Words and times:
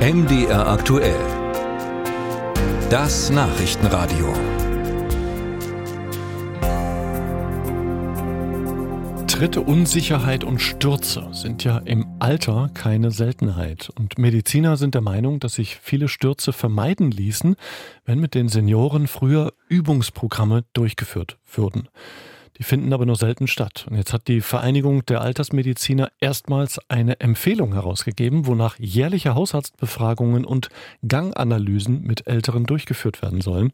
MDR 0.00 0.66
aktuell. 0.66 1.20
Das 2.88 3.28
Nachrichtenradio. 3.28 4.32
Tritte 9.26 9.60
Unsicherheit 9.60 10.42
und 10.42 10.60
Stürze 10.60 11.28
sind 11.32 11.64
ja 11.64 11.76
im 11.76 12.06
Alter 12.18 12.70
keine 12.72 13.10
Seltenheit. 13.10 13.90
Und 13.94 14.16
Mediziner 14.16 14.78
sind 14.78 14.94
der 14.94 15.02
Meinung, 15.02 15.38
dass 15.38 15.56
sich 15.56 15.76
viele 15.76 16.08
Stürze 16.08 16.54
vermeiden 16.54 17.10
ließen, 17.10 17.56
wenn 18.06 18.20
mit 18.20 18.34
den 18.34 18.48
Senioren 18.48 19.06
früher 19.06 19.52
Übungsprogramme 19.68 20.64
durchgeführt 20.72 21.36
würden. 21.52 21.88
Die 22.60 22.64
finden 22.64 22.92
aber 22.92 23.06
nur 23.06 23.16
selten 23.16 23.46
statt. 23.46 23.86
Und 23.88 23.96
jetzt 23.96 24.12
hat 24.12 24.28
die 24.28 24.42
Vereinigung 24.42 25.06
der 25.06 25.22
Altersmediziner 25.22 26.12
erstmals 26.20 26.78
eine 26.90 27.18
Empfehlung 27.18 27.72
herausgegeben, 27.72 28.46
wonach 28.46 28.78
jährliche 28.78 29.34
Hausarztbefragungen 29.34 30.44
und 30.44 30.68
Ganganalysen 31.08 32.02
mit 32.02 32.26
Älteren 32.26 32.66
durchgeführt 32.66 33.22
werden 33.22 33.40
sollen, 33.40 33.72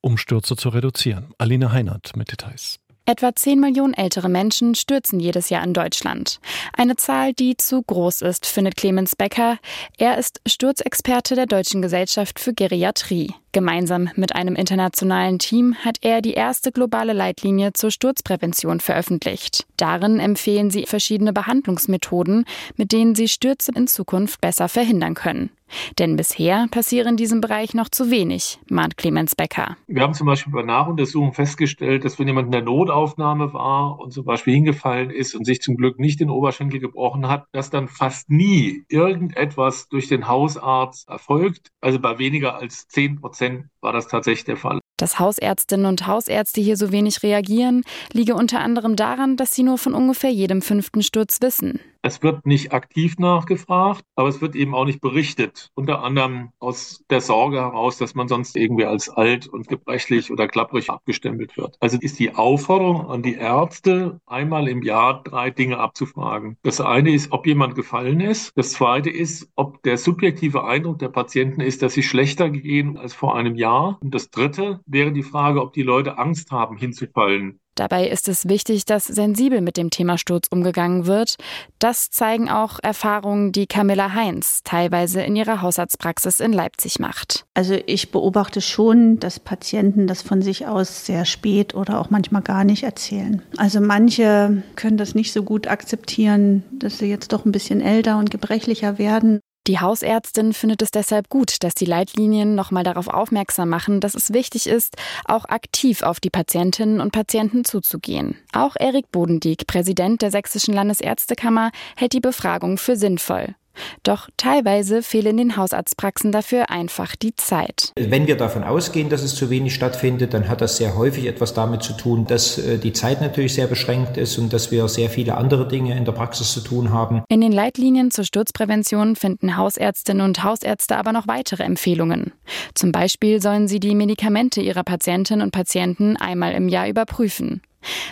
um 0.00 0.18
Stürze 0.18 0.56
zu 0.56 0.70
reduzieren. 0.70 1.32
Aline 1.38 1.70
Heinert 1.70 2.16
mit 2.16 2.32
Details. 2.32 2.80
Etwa 3.06 3.36
10 3.36 3.60
Millionen 3.60 3.94
ältere 3.94 4.28
Menschen 4.28 4.74
stürzen 4.74 5.20
jedes 5.20 5.48
Jahr 5.48 5.62
in 5.62 5.72
Deutschland. 5.72 6.40
Eine 6.72 6.96
Zahl, 6.96 7.34
die 7.34 7.56
zu 7.56 7.82
groß 7.82 8.22
ist, 8.22 8.46
findet 8.46 8.76
Clemens 8.76 9.14
Becker. 9.14 9.58
Er 9.96 10.18
ist 10.18 10.40
Sturzexperte 10.44 11.36
der 11.36 11.46
Deutschen 11.46 11.82
Gesellschaft 11.82 12.40
für 12.40 12.52
Geriatrie. 12.52 13.32
Gemeinsam 13.54 14.10
mit 14.16 14.34
einem 14.34 14.56
internationalen 14.56 15.38
Team 15.38 15.76
hat 15.76 15.98
er 16.02 16.20
die 16.20 16.32
erste 16.32 16.72
globale 16.72 17.12
Leitlinie 17.12 17.72
zur 17.72 17.92
Sturzprävention 17.92 18.80
veröffentlicht. 18.80 19.64
Darin 19.76 20.18
empfehlen 20.18 20.70
sie 20.70 20.86
verschiedene 20.86 21.32
Behandlungsmethoden, 21.32 22.46
mit 22.76 22.90
denen 22.90 23.14
sie 23.14 23.28
Stürze 23.28 23.70
in 23.76 23.86
Zukunft 23.86 24.40
besser 24.40 24.68
verhindern 24.68 25.14
können. 25.14 25.50
Denn 25.98 26.16
bisher 26.16 26.66
passieren 26.70 27.10
in 27.10 27.16
diesem 27.16 27.40
Bereich 27.40 27.74
noch 27.74 27.88
zu 27.88 28.10
wenig, 28.10 28.58
mahnt 28.68 28.96
Clemens 28.96 29.34
Becker. 29.34 29.76
Wir 29.86 30.02
haben 30.02 30.14
zum 30.14 30.26
Beispiel 30.26 30.52
bei 30.52 30.62
Nachuntersuchungen 30.62 31.32
festgestellt, 31.32 32.04
dass 32.04 32.18
wenn 32.18 32.28
jemand 32.28 32.46
in 32.46 32.52
der 32.52 32.62
Notaufnahme 32.62 33.52
war 33.52 33.98
und 33.98 34.12
zum 34.12 34.24
Beispiel 34.24 34.54
hingefallen 34.54 35.10
ist 35.10 35.34
und 35.34 35.44
sich 35.44 35.60
zum 35.62 35.76
Glück 35.76 35.98
nicht 35.98 36.20
den 36.20 36.30
Oberschenkel 36.30 36.80
gebrochen 36.80 37.28
hat, 37.28 37.46
dass 37.52 37.70
dann 37.70 37.88
fast 37.88 38.30
nie 38.30 38.84
irgendetwas 38.88 39.88
durch 39.88 40.08
den 40.08 40.28
Hausarzt 40.28 41.08
erfolgt. 41.08 41.70
Also 41.80 41.98
bei 41.98 42.18
weniger 42.18 42.56
als 42.56 42.86
10 42.88 43.20
Prozent 43.20 43.43
war 43.80 43.92
das 43.92 44.08
tatsächlich 44.08 44.44
der 44.44 44.56
Fall. 44.56 44.80
Dass 44.96 45.18
Hausärztinnen 45.18 45.86
und 45.86 46.06
Hausärzte 46.06 46.60
hier 46.60 46.76
so 46.76 46.92
wenig 46.92 47.22
reagieren, 47.22 47.82
liege 48.12 48.34
unter 48.34 48.60
anderem 48.60 48.96
daran, 48.96 49.36
dass 49.36 49.54
sie 49.54 49.62
nur 49.62 49.78
von 49.78 49.94
ungefähr 49.94 50.30
jedem 50.30 50.62
fünften 50.62 51.02
Sturz 51.02 51.40
wissen. 51.40 51.80
Es 52.06 52.22
wird 52.22 52.44
nicht 52.44 52.74
aktiv 52.74 53.16
nachgefragt, 53.18 54.04
aber 54.14 54.28
es 54.28 54.42
wird 54.42 54.54
eben 54.56 54.74
auch 54.74 54.84
nicht 54.84 55.00
berichtet. 55.00 55.70
Unter 55.74 56.04
anderem 56.04 56.50
aus 56.58 57.02
der 57.08 57.22
Sorge 57.22 57.56
heraus, 57.56 57.96
dass 57.96 58.14
man 58.14 58.28
sonst 58.28 58.58
irgendwie 58.58 58.84
als 58.84 59.08
alt 59.08 59.46
und 59.46 59.68
gebrechlich 59.68 60.30
oder 60.30 60.46
klapprig 60.46 60.90
abgestempelt 60.90 61.56
wird. 61.56 61.78
Also 61.80 61.96
ist 61.98 62.18
die 62.18 62.34
Aufforderung 62.34 63.08
an 63.08 63.22
die 63.22 63.36
Ärzte, 63.36 64.20
einmal 64.26 64.68
im 64.68 64.82
Jahr 64.82 65.22
drei 65.22 65.48
Dinge 65.48 65.78
abzufragen. 65.78 66.58
Das 66.62 66.78
eine 66.78 67.10
ist, 67.10 67.32
ob 67.32 67.46
jemand 67.46 67.74
gefallen 67.74 68.20
ist. 68.20 68.52
Das 68.54 68.72
zweite 68.72 69.08
ist, 69.08 69.50
ob 69.54 69.82
der 69.82 69.96
subjektive 69.96 70.62
Eindruck 70.62 70.98
der 70.98 71.08
Patienten 71.08 71.62
ist, 71.62 71.80
dass 71.80 71.94
sie 71.94 72.02
schlechter 72.02 72.50
gehen 72.50 72.98
als 72.98 73.14
vor 73.14 73.34
einem 73.34 73.54
Jahr. 73.54 73.96
Und 74.02 74.14
das 74.14 74.28
dritte 74.28 74.80
wäre 74.84 75.10
die 75.10 75.22
Frage, 75.22 75.62
ob 75.62 75.72
die 75.72 75.82
Leute 75.82 76.18
Angst 76.18 76.50
haben, 76.50 76.76
hinzufallen. 76.76 77.60
Dabei 77.74 78.08
ist 78.08 78.28
es 78.28 78.48
wichtig, 78.48 78.84
dass 78.84 79.04
sensibel 79.04 79.60
mit 79.60 79.76
dem 79.76 79.90
Thema 79.90 80.18
Sturz 80.18 80.46
umgegangen 80.50 81.06
wird. 81.06 81.36
Das 81.78 82.10
zeigen 82.10 82.48
auch 82.48 82.78
Erfahrungen, 82.82 83.52
die 83.52 83.66
Camilla 83.66 84.14
Heinz 84.14 84.62
teilweise 84.64 85.22
in 85.22 85.36
ihrer 85.36 85.62
Hausarztpraxis 85.62 86.40
in 86.40 86.52
Leipzig 86.52 86.98
macht. 86.98 87.44
Also 87.54 87.76
ich 87.86 88.10
beobachte 88.10 88.60
schon, 88.60 89.18
dass 89.18 89.40
Patienten 89.40 90.06
das 90.06 90.22
von 90.22 90.42
sich 90.42 90.66
aus 90.66 91.06
sehr 91.06 91.24
spät 91.24 91.74
oder 91.74 92.00
auch 92.00 92.10
manchmal 92.10 92.42
gar 92.42 92.64
nicht 92.64 92.84
erzählen. 92.84 93.42
Also 93.56 93.80
manche 93.80 94.62
können 94.76 94.96
das 94.96 95.14
nicht 95.14 95.32
so 95.32 95.42
gut 95.42 95.66
akzeptieren, 95.66 96.64
dass 96.72 96.98
sie 96.98 97.06
jetzt 97.06 97.32
doch 97.32 97.44
ein 97.44 97.52
bisschen 97.52 97.80
älter 97.80 98.18
und 98.18 98.30
gebrechlicher 98.30 98.98
werden. 98.98 99.40
Die 99.66 99.80
Hausärztin 99.80 100.52
findet 100.52 100.82
es 100.82 100.90
deshalb 100.90 101.30
gut, 101.30 101.62
dass 101.62 101.74
die 101.74 101.86
Leitlinien 101.86 102.54
nochmal 102.54 102.84
darauf 102.84 103.08
aufmerksam 103.08 103.70
machen, 103.70 104.00
dass 104.00 104.14
es 104.14 104.34
wichtig 104.34 104.66
ist, 104.66 104.96
auch 105.24 105.46
aktiv 105.46 106.02
auf 106.02 106.20
die 106.20 106.28
Patientinnen 106.28 107.00
und 107.00 107.12
Patienten 107.12 107.64
zuzugehen. 107.64 108.36
Auch 108.52 108.76
Erik 108.78 109.10
Bodendieck, 109.10 109.66
Präsident 109.66 110.20
der 110.20 110.30
Sächsischen 110.30 110.74
Landesärztekammer, 110.74 111.70
hält 111.96 112.12
die 112.12 112.20
Befragung 112.20 112.76
für 112.76 112.96
sinnvoll. 112.96 113.54
Doch 114.02 114.28
teilweise 114.36 115.02
fehlen 115.02 115.24
in 115.26 115.36
den 115.36 115.56
Hausarztpraxen 115.56 116.32
dafür 116.32 116.70
einfach 116.70 117.16
die 117.16 117.34
Zeit. 117.34 117.92
Wenn 117.96 118.26
wir 118.26 118.36
davon 118.36 118.64
ausgehen, 118.64 119.08
dass 119.08 119.22
es 119.22 119.34
zu 119.34 119.50
wenig 119.50 119.74
stattfindet, 119.74 120.34
dann 120.34 120.48
hat 120.48 120.60
das 120.60 120.76
sehr 120.76 120.96
häufig 120.96 121.26
etwas 121.26 121.54
damit 121.54 121.82
zu 121.82 121.92
tun, 121.94 122.26
dass 122.26 122.58
äh, 122.58 122.78
die 122.78 122.92
Zeit 122.92 123.20
natürlich 123.20 123.54
sehr 123.54 123.66
beschränkt 123.66 124.16
ist 124.16 124.38
und 124.38 124.52
dass 124.52 124.70
wir 124.70 124.88
sehr 124.88 125.10
viele 125.10 125.36
andere 125.36 125.66
Dinge 125.68 125.96
in 125.96 126.04
der 126.04 126.12
Praxis 126.12 126.52
zu 126.52 126.60
tun 126.60 126.90
haben. 126.90 127.22
In 127.28 127.40
den 127.40 127.52
Leitlinien 127.52 128.10
zur 128.10 128.24
Sturzprävention 128.24 129.16
finden 129.16 129.56
Hausärztinnen 129.56 130.24
und 130.24 130.44
Hausärzte 130.44 130.96
aber 130.96 131.12
noch 131.12 131.26
weitere 131.26 131.62
Empfehlungen. 131.62 132.32
Zum 132.74 132.92
Beispiel 132.92 133.40
sollen 133.40 133.68
sie 133.68 133.80
die 133.80 133.94
Medikamente 133.94 134.60
ihrer 134.60 134.84
Patientinnen 134.84 135.42
und 135.42 135.50
Patienten 135.50 136.16
einmal 136.16 136.52
im 136.52 136.68
Jahr 136.68 136.88
überprüfen. 136.88 137.62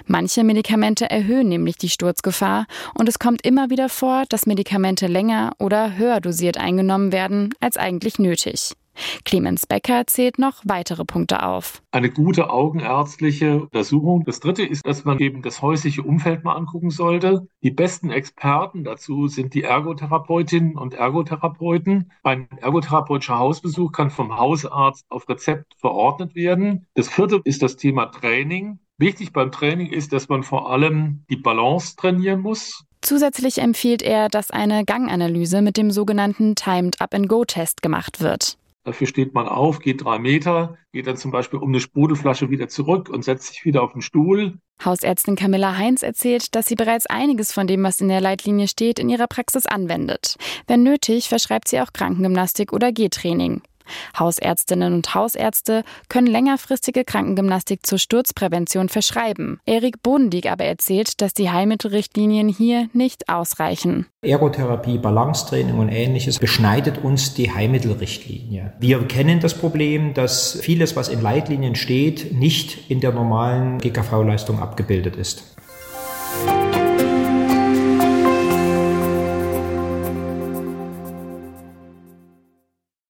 Manche 0.07 0.45
Medikamente 0.45 1.11
erhöhen 1.11 1.49
nämlich 1.49 1.77
die 1.77 1.89
Sturzgefahr 1.89 2.67
und 2.95 3.09
es 3.09 3.19
kommt 3.19 3.47
immer 3.47 3.71
wieder 3.71 3.89
vor, 3.89 4.25
dass 4.29 4.47
Medikamente 4.47 5.07
länger 5.07 5.53
oder 5.59 5.97
höher 5.97 6.21
dosiert 6.21 6.59
eingenommen 6.59 7.13
werden 7.13 7.55
als 7.61 7.77
eigentlich 7.77 8.19
nötig. 8.19 8.75
Clemens 9.25 9.67
Becker 9.67 10.07
zählt 10.07 10.39
noch 10.39 10.63
weitere 10.65 11.05
Punkte 11.05 11.43
auf. 11.43 11.83
Eine 11.93 12.11
gute 12.11 12.51
augenärztliche 12.51 13.63
Untersuchung. 13.63 14.25
Das 14.25 14.41
dritte 14.41 14.65
ist, 14.65 14.87
dass 14.87 15.05
man 15.05 15.19
eben 15.19 15.43
das 15.43 15.63
häusliche 15.63 16.03
Umfeld 16.03 16.45
mal 16.45 16.55
angucken 16.55 16.91
sollte. 16.91 17.47
Die 17.63 17.71
besten 17.71 18.11
Experten 18.11 18.85
dazu 18.85 19.29
sind 19.29 19.55
die 19.55 19.63
Ergotherapeutinnen 19.63 20.77
und 20.77 20.95
Ergotherapeuten. 20.95 22.13
Ein 22.23 22.49
ergotherapeutischer 22.59 23.39
Hausbesuch 23.39 23.93
kann 23.93 24.11
vom 24.11 24.37
Hausarzt 24.37 25.07
auf 25.09 25.29
Rezept 25.29 25.75
verordnet 25.79 26.35
werden. 26.35 26.87
Das 26.95 27.09
vierte 27.09 27.41
ist 27.45 27.63
das 27.63 27.77
Thema 27.77 28.07
Training. 28.07 28.79
Wichtig 29.03 29.33
beim 29.33 29.51
Training 29.51 29.91
ist, 29.91 30.13
dass 30.13 30.29
man 30.29 30.45
vor 30.45 30.71
allem 30.71 31.25
die 31.29 31.35
Balance 31.35 31.97
trainieren 31.97 32.41
muss. 32.41 32.85
Zusätzlich 33.01 33.59
empfiehlt 33.59 34.01
er, 34.01 34.29
dass 34.29 34.53
eine 34.53 34.85
Ganganalyse 34.85 35.61
mit 35.61 35.77
dem 35.77 35.91
sogenannten 35.91 36.55
Timed 36.55 37.01
Up 37.01 37.13
and 37.13 37.29
Go 37.29 37.45
Test 37.45 37.83
gemacht 37.83 38.21
wird. 38.21 38.59
Dafür 38.85 39.09
steht 39.09 39.35
man 39.35 39.49
auf, 39.49 39.81
geht 39.81 40.05
drei 40.05 40.21
Meter, 40.21 40.77
geht 40.93 41.09
dann 41.09 41.17
zum 41.17 41.33
Beispiel 41.33 41.59
um 41.59 41.71
eine 41.71 41.81
Sprudelflasche 41.81 42.51
wieder 42.51 42.69
zurück 42.69 43.09
und 43.09 43.25
setzt 43.25 43.49
sich 43.49 43.65
wieder 43.65 43.83
auf 43.83 43.93
den 43.93 44.03
Stuhl. 44.03 44.59
Hausärztin 44.85 45.35
Camilla 45.35 45.77
Heinz 45.77 46.05
erzählt, 46.05 46.55
dass 46.55 46.67
sie 46.67 46.77
bereits 46.77 47.07
einiges 47.07 47.53
von 47.53 47.67
dem, 47.67 47.83
was 47.83 48.01
in 48.01 48.09
der 48.09 48.21
Leitlinie 48.21 48.69
steht, 48.69 49.01
in 49.01 49.09
ihrer 49.09 49.27
Praxis 49.27 49.67
anwendet. 49.67 50.37
Wenn 50.69 50.85
nötig, 50.85 51.29
verschreibt 51.29 51.67
sie 51.67 51.81
auch 51.81 51.93
Krankengymnastik 51.93 52.73
oder 52.73 52.93
Gehtraining. 52.93 53.63
Hausärztinnen 54.19 54.95
und 54.95 55.15
Hausärzte 55.15 55.85
können 56.09 56.27
längerfristige 56.27 57.05
Krankengymnastik 57.05 57.87
zur 57.87 57.99
Sturzprävention 57.99 58.89
verschreiben. 58.89 59.61
Erik 59.67 60.03
Bodendieck 60.03 60.51
aber 60.51 60.65
erzählt, 60.65 61.21
dass 61.21 61.35
die 61.35 61.51
Heilmittelrichtlinien 61.51 62.49
hier 62.49 62.89
nicht 62.93 63.29
ausreichen. 63.29 64.07
Ergotherapie, 64.23 64.99
Balancetraining 64.99 65.79
und 65.79 65.89
ähnliches 65.89 66.39
beschneidet 66.39 66.99
uns 67.03 67.35
die 67.35 67.53
Heilmittelrichtlinie. 67.53 68.73
Wir 68.79 69.03
kennen 69.09 69.41
das 69.41 69.55
Problem, 69.55 70.15
dass 70.15 70.61
vieles, 70.61 70.95
was 70.95 71.09
in 71.09 71.21
Leitlinien 71.21 71.75
steht, 71.75 72.33
nicht 72.33 72.91
in 72.91 73.01
der 73.01 73.13
normalen 73.13 73.79
GKV-Leistung 73.79 74.61
abgebildet 74.61 75.17
ist. 75.17 75.57